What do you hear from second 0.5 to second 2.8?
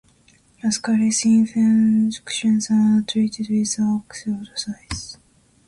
"Ascaris" infections